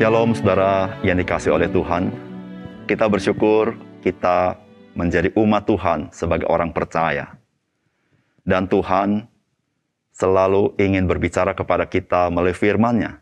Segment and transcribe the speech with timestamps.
[0.00, 2.08] Shalom saudara yang dikasih oleh Tuhan.
[2.88, 4.56] Kita bersyukur kita
[4.96, 7.36] menjadi umat Tuhan sebagai orang percaya.
[8.40, 9.28] Dan Tuhan
[10.16, 13.20] selalu ingin berbicara kepada kita melalui firman-Nya.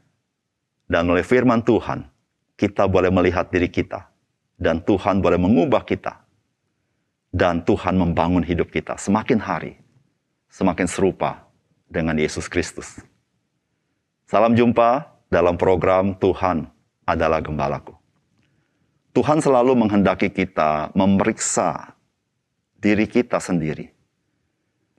[0.86, 2.06] Dan melalui firman Tuhan,
[2.54, 4.14] kita boleh melihat diri kita.
[4.54, 6.30] Dan Tuhan boleh mengubah kita.
[7.34, 9.82] Dan Tuhan membangun hidup kita semakin hari,
[10.46, 11.42] semakin serupa
[11.90, 13.02] dengan Yesus Kristus.
[14.30, 16.68] Salam jumpa dalam program Tuhan
[17.04, 17.96] adalah Gembalaku.
[19.16, 21.96] Tuhan selalu menghendaki kita memeriksa
[22.76, 23.88] diri kita sendiri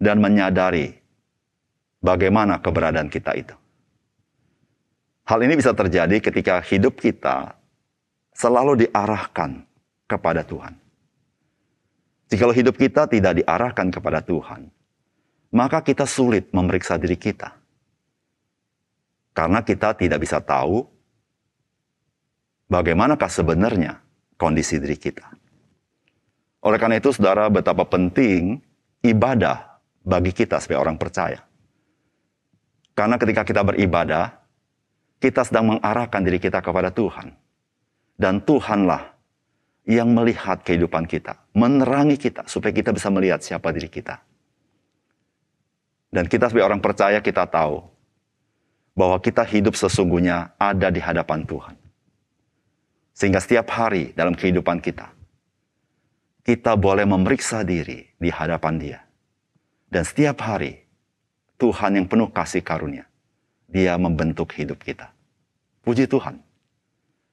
[0.01, 0.97] dan menyadari
[2.01, 3.55] bagaimana keberadaan kita itu.
[5.29, 7.53] Hal ini bisa terjadi ketika hidup kita
[8.33, 9.61] selalu diarahkan
[10.09, 10.73] kepada Tuhan.
[12.33, 14.69] Jika hidup kita tidak diarahkan kepada Tuhan,
[15.53, 17.58] maka kita sulit memeriksa diri kita.
[19.39, 20.83] Karena kita tidak bisa tahu
[22.67, 24.03] bagaimanakah sebenarnya
[24.35, 25.31] kondisi diri kita.
[26.67, 28.59] Oleh karena itu, saudara, betapa penting
[28.99, 31.39] ibadah bagi kita sebagai orang percaya.
[32.91, 34.43] Karena ketika kita beribadah,
[35.23, 37.31] kita sedang mengarahkan diri kita kepada Tuhan.
[38.19, 39.15] Dan Tuhanlah
[39.87, 44.19] yang melihat kehidupan kita, menerangi kita supaya kita bisa melihat siapa diri kita.
[46.11, 47.98] Dan kita sebagai orang percaya kita tahu
[48.99, 51.79] bahwa kita hidup sesungguhnya ada di hadapan Tuhan.
[53.15, 55.15] Sehingga setiap hari dalam kehidupan kita,
[56.43, 58.99] kita boleh memeriksa diri di hadapan Dia.
[59.87, 60.83] Dan setiap hari,
[61.55, 63.07] Tuhan yang penuh kasih karunia,
[63.71, 65.15] Dia membentuk hidup kita.
[65.79, 66.43] Puji Tuhan.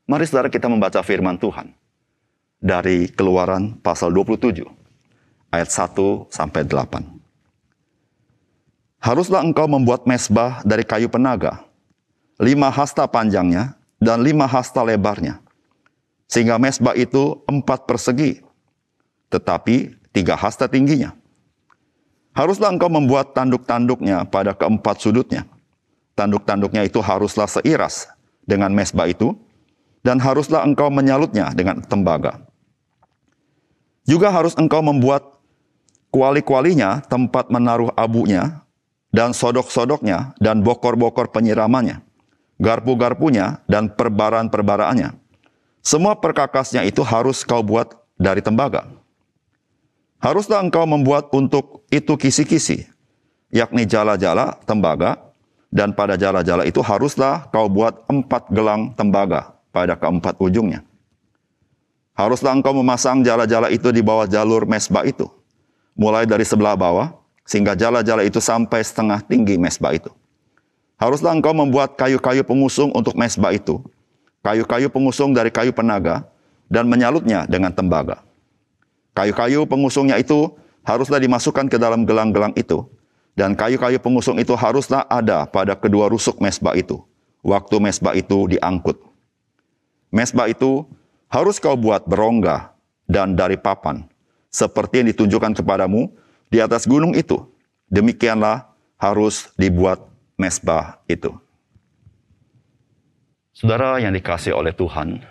[0.07, 1.75] Mari saudara kita membaca firman Tuhan
[2.63, 4.63] dari keluaran pasal 27,
[5.51, 7.16] ayat 1 sampai 8.
[9.07, 11.63] Haruslah engkau membuat mesbah dari kayu penaga,
[12.43, 15.39] lima hasta panjangnya dan lima hasta lebarnya.
[16.27, 18.43] Sehingga mesbah itu empat persegi,
[19.31, 21.15] tetapi tiga hasta tingginya.
[22.35, 25.47] Haruslah engkau membuat tanduk-tanduknya pada keempat sudutnya.
[26.19, 28.11] Tanduk-tanduknya itu haruslah seiras
[28.43, 29.39] dengan mesbah itu,
[30.03, 32.43] dan haruslah engkau menyalutnya dengan tembaga.
[34.03, 35.23] Juga harus engkau membuat
[36.11, 38.66] kuali-kualinya tempat menaruh abunya,
[39.17, 42.05] dan sodok-sodoknya, dan bokor-bokor penyiramannya,
[42.61, 45.17] garpu-garpunya, dan perbaran-perbaraannya.
[45.81, 48.85] Semua perkakasnya itu harus kau buat dari tembaga.
[50.21, 52.85] Haruslah engkau membuat untuk itu kisi-kisi,
[53.49, 55.17] yakni jala-jala tembaga,
[55.73, 60.85] dan pada jala-jala itu haruslah kau buat empat gelang tembaga pada keempat ujungnya.
[62.17, 65.29] Haruslah engkau memasang jala-jala itu di bawah jalur mesbah itu.
[65.97, 67.13] Mulai dari sebelah bawah,
[67.47, 70.11] sehingga jala-jala itu sampai setengah tinggi mesbah itu.
[70.99, 73.81] Haruslah engkau membuat kayu-kayu pengusung untuk mesbah itu.
[74.43, 76.27] Kayu-kayu pengusung dari kayu penaga,
[76.67, 78.23] dan menyalutnya dengan tembaga.
[79.15, 80.53] Kayu-kayu pengusungnya itu
[80.83, 82.85] haruslah dimasukkan ke dalam gelang-gelang itu.
[83.37, 87.05] Dan kayu-kayu pengusung itu haruslah ada pada kedua rusuk mesbah itu.
[87.45, 88.97] Waktu mesbah itu diangkut.
[90.09, 90.89] Mesbah itu
[91.29, 92.73] harus kau buat berongga
[93.05, 94.09] dan dari papan,
[94.49, 96.11] seperti yang ditunjukkan kepadamu
[96.51, 97.43] di atas gunung itu.
[97.87, 98.67] Demikianlah
[98.99, 100.03] harus dibuat
[100.35, 101.33] mesbah itu.
[103.57, 105.25] Saudara yang dikasih oleh Tuhan,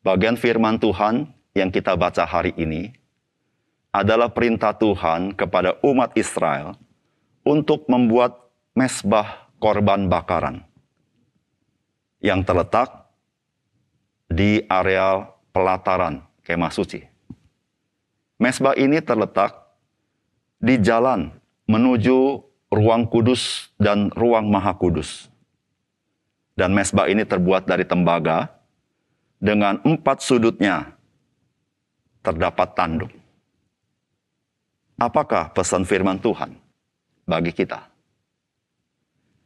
[0.00, 2.96] bagian firman Tuhan yang kita baca hari ini
[3.92, 6.78] adalah perintah Tuhan kepada umat Israel
[7.44, 8.36] untuk membuat
[8.72, 10.64] mesbah korban bakaran
[12.24, 13.08] yang terletak
[14.28, 17.04] di areal pelataran kemah suci.
[18.38, 19.67] Mesbah ini terletak
[20.58, 21.30] di jalan
[21.70, 25.30] menuju ruang kudus dan ruang maha kudus.
[26.58, 28.50] Dan mesbah ini terbuat dari tembaga
[29.38, 30.90] dengan empat sudutnya
[32.20, 33.12] terdapat tanduk.
[34.98, 36.58] Apakah pesan firman Tuhan
[37.22, 37.86] bagi kita?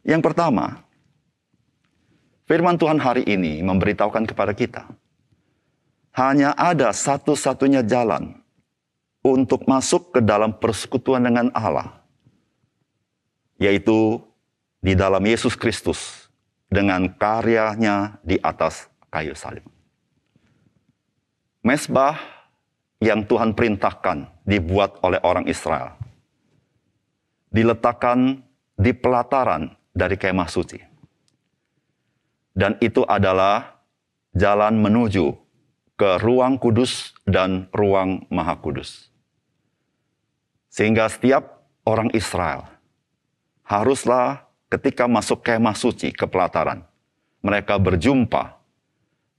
[0.09, 0.81] Yang pertama,
[2.53, 4.85] Firman Tuhan hari ini memberitahukan kepada kita,
[6.13, 8.42] hanya ada satu-satunya jalan
[9.23, 12.03] untuk masuk ke dalam persekutuan dengan Allah,
[13.57, 14.19] yaitu
[14.83, 16.27] di dalam Yesus Kristus
[16.67, 19.63] dengan karyanya di atas kayu salib.
[21.63, 22.19] Mesbah
[22.99, 25.95] yang Tuhan perintahkan dibuat oleh orang Israel
[27.53, 28.41] diletakkan
[28.75, 30.81] di pelataran dari kemah suci.
[32.57, 33.77] Dan itu adalah
[34.33, 35.37] jalan menuju
[36.01, 39.12] ke ruang kudus dan ruang maha kudus.
[40.73, 42.65] Sehingga setiap orang Israel
[43.69, 46.81] haruslah ketika masuk kemah suci ke pelataran,
[47.45, 48.57] mereka berjumpa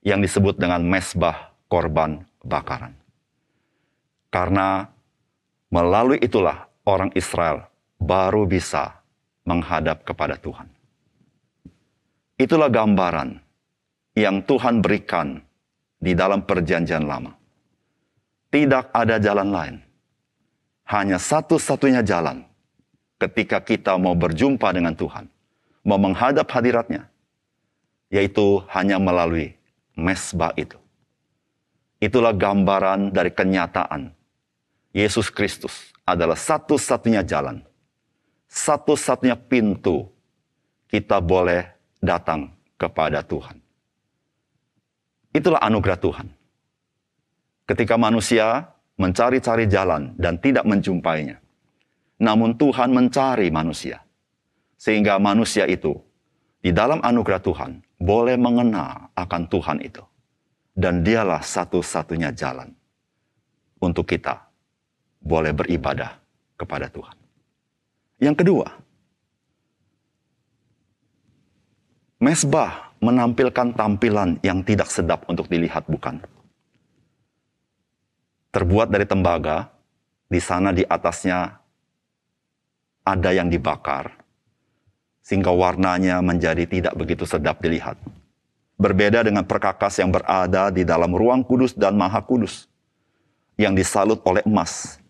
[0.06, 2.94] yang disebut dengan mesbah korban bakaran.
[4.30, 4.86] Karena
[5.74, 7.66] melalui itulah orang Israel
[7.98, 9.02] baru bisa
[9.42, 10.70] menghadap kepada Tuhan.
[12.38, 13.42] Itulah gambaran
[14.14, 15.42] yang Tuhan berikan
[15.98, 17.34] di dalam Perjanjian Lama.
[18.54, 19.76] Tidak ada jalan lain,
[20.94, 22.46] hanya satu-satunya jalan
[23.18, 25.26] ketika kita mau berjumpa dengan Tuhan,
[25.82, 27.10] mau menghadap hadiratnya,
[28.14, 29.58] yaitu hanya melalui
[29.98, 30.78] mesbah itu.
[31.98, 34.14] Itulah gambaran dari kenyataan
[34.94, 37.66] Yesus Kristus adalah satu-satunya jalan,
[38.46, 40.06] satu-satunya pintu
[40.94, 41.66] kita boleh
[41.98, 43.58] datang kepada Tuhan.
[45.34, 46.28] Itulah anugerah Tuhan.
[47.66, 51.42] Ketika manusia mencari-cari jalan dan tidak menjumpainya,
[52.22, 54.06] namun Tuhan mencari manusia,
[54.78, 55.98] sehingga manusia itu
[56.62, 60.04] di dalam anugerah Tuhan boleh mengenal akan Tuhan itu,
[60.78, 62.72] dan Dialah satu-satunya jalan
[63.82, 64.48] untuk kita
[65.20, 66.20] boleh beribadah
[66.56, 67.16] kepada Tuhan.
[68.22, 68.68] Yang kedua,
[72.24, 76.24] Mesbah menampilkan tampilan yang tidak sedap untuk dilihat, bukan?
[78.54, 79.74] Terbuat dari tembaga,
[80.30, 81.58] di sana di atasnya
[83.02, 84.14] ada yang dibakar,
[85.26, 87.98] sehingga warnanya menjadi tidak begitu sedap dilihat.
[88.78, 92.70] Berbeda dengan perkakas yang berada di dalam ruang kudus dan maha kudus,
[93.58, 95.02] yang disalut oleh emas,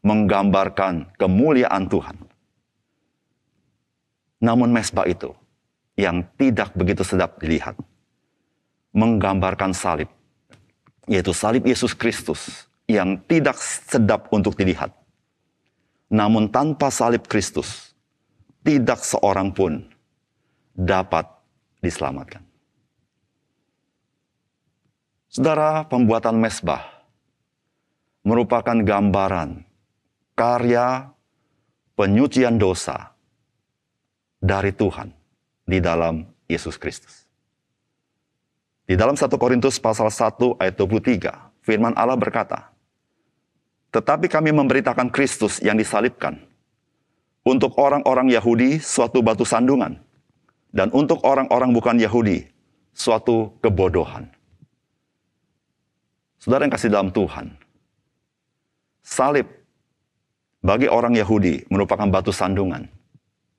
[0.00, 2.16] menggambarkan kemuliaan Tuhan.
[4.40, 5.36] Namun mesbah itu
[6.00, 7.76] yang tidak begitu sedap dilihat.
[8.96, 10.08] Menggambarkan salib,
[11.04, 14.90] yaitu salib Yesus Kristus yang tidak sedap untuk dilihat.
[16.10, 17.94] Namun tanpa salib Kristus,
[18.66, 19.86] tidak seorang pun
[20.74, 21.24] dapat
[21.80, 22.42] diselamatkan.
[25.30, 26.82] Saudara, pembuatan mesbah
[28.26, 29.62] merupakan gambaran
[30.34, 31.14] karya
[31.94, 33.14] penyucian dosa
[34.42, 35.14] dari Tuhan
[35.62, 37.30] di dalam Yesus Kristus.
[38.90, 42.69] Di dalam 1 Korintus pasal 1 ayat 23, firman Allah berkata,
[43.90, 46.38] Tetapi kami memberitakan Kristus yang disalibkan.
[47.42, 49.98] Untuk orang-orang Yahudi, suatu batu sandungan.
[50.70, 52.46] Dan untuk orang-orang bukan Yahudi,
[52.94, 54.30] suatu kebodohan.
[56.40, 57.52] Saudara yang kasih dalam Tuhan,
[59.04, 59.44] salib
[60.64, 62.88] bagi orang Yahudi merupakan batu sandungan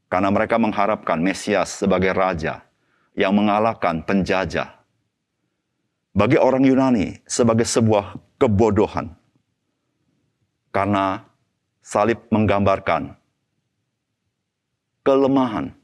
[0.09, 2.65] karena mereka mengharapkan Mesias sebagai raja
[3.13, 4.81] yang mengalahkan penjajah.
[6.11, 9.20] Bagi orang Yunani sebagai sebuah kebodohan.
[10.71, 11.19] Karena
[11.83, 13.15] salib menggambarkan
[15.03, 15.75] kelemahan.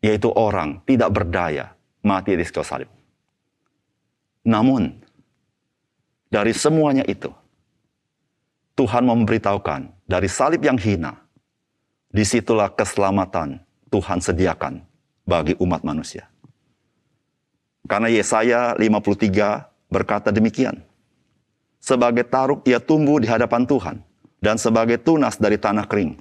[0.00, 2.88] Yaitu orang tidak berdaya mati di kayu salib.
[4.40, 4.96] Namun,
[6.32, 7.28] dari semuanya itu,
[8.80, 11.20] Tuhan memberitahukan dari salib yang hina,
[12.10, 14.82] Di situlah keselamatan Tuhan sediakan
[15.22, 16.26] bagi umat manusia.
[17.86, 20.82] Karena Yesaya 53 berkata demikian.
[21.80, 23.96] Sebagai taruk ia tumbuh di hadapan Tuhan.
[24.40, 26.16] Dan sebagai tunas dari tanah kering.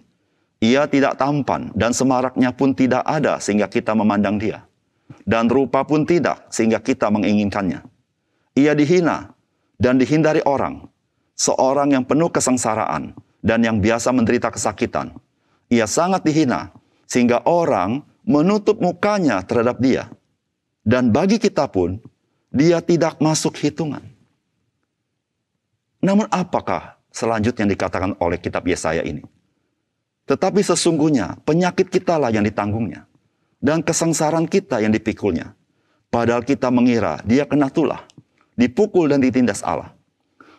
[0.59, 4.67] Ia tidak tampan dan semaraknya pun tidak ada sehingga kita memandang dia.
[5.23, 7.79] Dan rupa pun tidak sehingga kita menginginkannya.
[8.59, 9.31] Ia dihina
[9.79, 10.83] dan dihindari orang.
[11.39, 15.15] Seorang yang penuh kesengsaraan dan yang biasa menderita kesakitan
[15.69, 16.73] ia sangat dihina
[17.05, 20.09] sehingga orang menutup mukanya terhadap dia.
[20.81, 22.01] Dan bagi kita pun,
[22.49, 24.01] dia tidak masuk hitungan.
[25.99, 29.23] Namun apakah selanjutnya yang dikatakan oleh kitab Yesaya ini?
[30.29, 33.09] Tetapi sesungguhnya penyakit kita lah yang ditanggungnya.
[33.59, 35.51] Dan kesengsaraan kita yang dipikulnya.
[36.07, 38.07] Padahal kita mengira dia kena tulah,
[38.55, 39.91] dipukul dan ditindas Allah.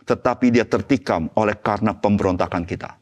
[0.04, 3.00] Tetapi dia tertikam oleh karena pemberontakan kita.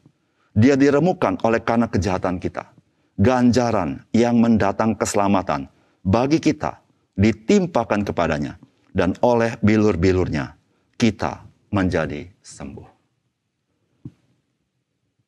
[0.55, 2.71] Dia diremukan oleh karena kejahatan kita.
[3.19, 5.67] Ganjaran yang mendatang keselamatan
[6.05, 6.79] bagi kita
[7.19, 8.55] ditimpakan kepadanya.
[8.89, 10.55] Dan oleh bilur-bilurnya
[10.95, 12.85] kita menjadi sembuh.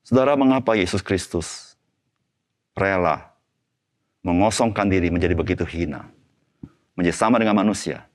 [0.01, 1.77] Saudara, mengapa Yesus Kristus
[2.75, 3.31] rela
[4.21, 6.09] mengosongkan diri menjadi begitu hina,
[6.97, 8.05] menjadi sama dengan manusia,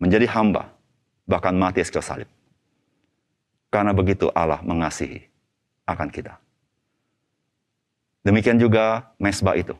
[0.00, 0.72] menjadi hamba,
[1.28, 2.30] bahkan mati ke salib.
[3.70, 5.26] Karena begitu Allah mengasihi
[5.84, 6.38] akan kita.
[8.24, 9.74] Demikian juga mesbah itu.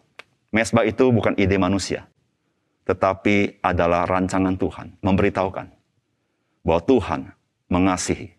[0.54, 2.06] Mesbah itu bukan ide manusia,
[2.86, 5.75] tetapi adalah rancangan Tuhan, memberitahukan
[6.66, 7.20] bahwa Tuhan
[7.70, 8.34] mengasihi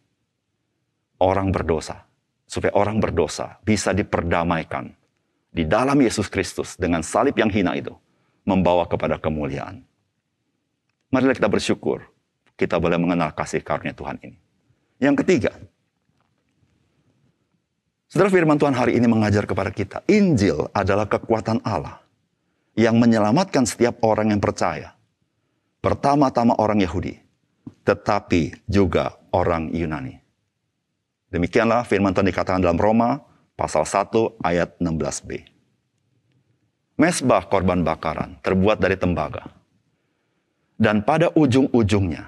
[1.24, 2.04] orang berdosa,
[2.44, 4.92] supaya orang berdosa bisa diperdamaikan
[5.48, 7.96] di dalam Yesus Kristus dengan salib yang hina itu,
[8.44, 9.80] membawa kepada kemuliaan.
[11.08, 12.04] Marilah kita bersyukur
[12.60, 14.38] kita boleh mengenal kasih karunia Tuhan ini.
[15.00, 15.54] Yang ketiga,
[18.08, 22.00] Saudara firman Tuhan hari ini mengajar kepada kita, Injil adalah kekuatan Allah
[22.72, 24.96] yang menyelamatkan setiap orang yang percaya.
[25.84, 27.27] Pertama-tama orang Yahudi,
[27.88, 30.20] tetapi juga orang Yunani.
[31.32, 33.24] Demikianlah firman Tuhan dikatakan dalam Roma
[33.56, 35.48] pasal 1 ayat 16b.
[37.00, 39.48] Mesbah korban bakaran terbuat dari tembaga.
[40.76, 42.28] Dan pada ujung-ujungnya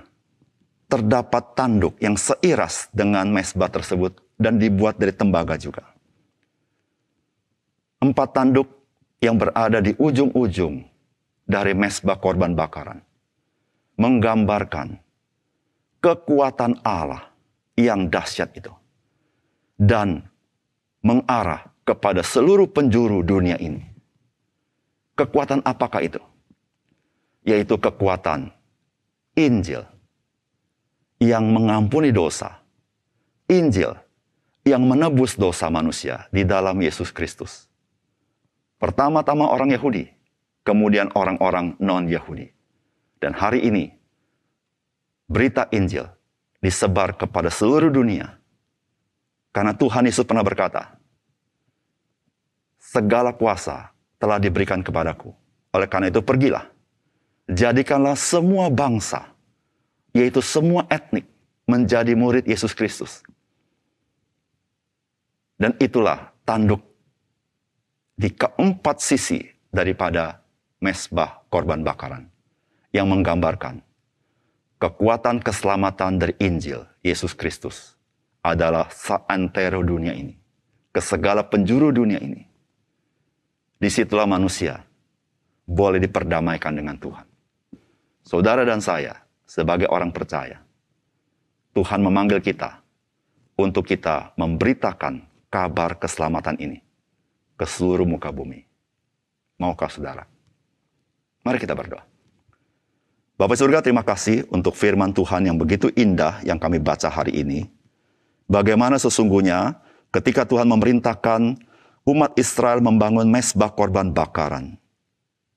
[0.88, 5.86] terdapat tanduk yang seiras dengan mesbah tersebut dan dibuat dari tembaga juga.
[8.00, 8.68] Empat tanduk
[9.20, 10.82] yang berada di ujung-ujung
[11.44, 13.04] dari mesbah korban bakaran
[14.00, 15.09] menggambarkan
[16.00, 17.32] kekuatan Allah
[17.76, 18.72] yang dahsyat itu
[19.80, 20.28] dan
[21.00, 23.84] mengarah kepada seluruh penjuru dunia ini.
[25.16, 26.22] Kekuatan apakah itu?
[27.44, 28.52] Yaitu kekuatan
[29.36, 29.88] Injil
[31.20, 32.60] yang mengampuni dosa.
[33.50, 33.96] Injil
[34.68, 37.66] yang menebus dosa manusia di dalam Yesus Kristus.
[38.80, 40.08] Pertama-tama orang Yahudi,
[40.64, 42.48] kemudian orang-orang non-Yahudi.
[43.20, 43.92] Dan hari ini,
[45.30, 46.10] berita Injil
[46.58, 48.42] disebar kepada seluruh dunia.
[49.54, 50.98] Karena Tuhan Yesus pernah berkata,
[52.82, 55.32] segala kuasa telah diberikan kepadaku.
[55.70, 56.66] Oleh karena itu pergilah,
[57.46, 59.30] jadikanlah semua bangsa
[60.10, 61.30] yaitu semua etnik
[61.70, 63.22] menjadi murid Yesus Kristus.
[65.60, 66.82] Dan itulah tanduk
[68.18, 70.42] di keempat sisi daripada
[70.82, 72.26] mesbah korban bakaran
[72.90, 73.86] yang menggambarkan
[74.80, 78.00] kekuatan keselamatan dari Injil Yesus Kristus
[78.40, 80.40] adalah seantero dunia ini,
[80.96, 82.48] ke segala penjuru dunia ini.
[83.80, 84.80] Di situlah manusia
[85.68, 87.28] boleh diperdamaikan dengan Tuhan.
[88.24, 90.64] Saudara dan saya sebagai orang percaya.
[91.76, 92.82] Tuhan memanggil kita
[93.60, 96.80] untuk kita memberitakan kabar keselamatan ini
[97.56, 98.64] ke seluruh muka bumi.
[99.60, 100.24] Maukah saudara?
[101.44, 102.04] Mari kita berdoa.
[103.40, 107.72] Bapak surga terima kasih untuk firman Tuhan yang begitu indah yang kami baca hari ini.
[108.52, 109.80] Bagaimana sesungguhnya
[110.12, 111.56] ketika Tuhan memerintahkan
[112.04, 114.76] umat Israel membangun mesbah korban bakaran.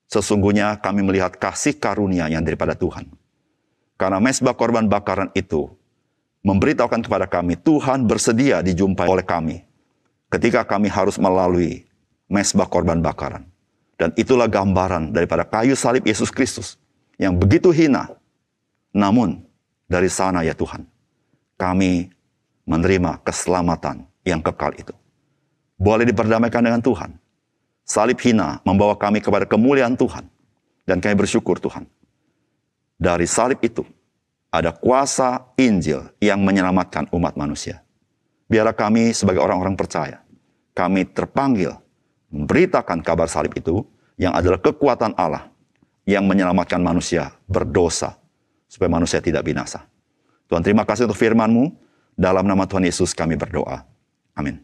[0.07, 3.11] Sesungguhnya kami melihat kasih karunia yang daripada Tuhan
[3.99, 5.67] karena mesbah korban bakaran itu
[6.39, 9.59] memberitahukan kepada kami, Tuhan bersedia dijumpai oleh kami
[10.31, 11.83] ketika kami harus melalui
[12.31, 13.43] mesbah korban bakaran.
[13.99, 16.79] Dan itulah gambaran daripada kayu salib Yesus Kristus
[17.17, 18.09] yang begitu hina.
[18.93, 19.41] Namun
[19.89, 20.85] dari sana ya Tuhan,
[21.57, 22.09] kami
[22.63, 24.93] menerima keselamatan yang kekal itu.
[25.75, 27.17] Boleh diperdamaikan dengan Tuhan.
[27.83, 30.29] Salib hina membawa kami kepada kemuliaan Tuhan.
[30.83, 31.87] Dan kami bersyukur Tuhan
[33.03, 33.83] dari salib itu
[34.47, 37.83] ada kuasa Injil yang menyelamatkan umat manusia.
[38.47, 40.21] Biarlah kami sebagai orang-orang percaya,
[40.71, 41.75] kami terpanggil
[42.31, 43.83] memberitakan kabar salib itu
[44.15, 45.49] yang adalah kekuatan Allah
[46.03, 48.19] yang menyelamatkan manusia berdosa
[48.67, 49.87] supaya manusia tidak binasa.
[50.51, 51.71] Tuhan terima kasih untuk firman-Mu.
[52.13, 53.81] Dalam nama Tuhan Yesus kami berdoa.
[54.37, 54.61] Amin.